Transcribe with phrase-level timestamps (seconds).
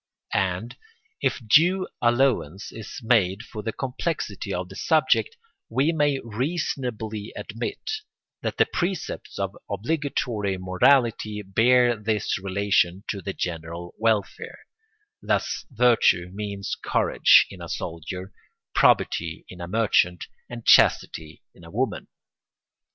[0.33, 0.77] And,
[1.21, 5.37] if due allowance is made for the complexity of the subject,
[5.69, 7.87] we may reasonably admit
[8.41, 14.57] that the precepts of obligatory morality bear this relation to the general welfare;
[15.21, 18.33] thus virtue means courage in a soldier,
[18.73, 22.07] probity in a merchant, and chastity in a woman.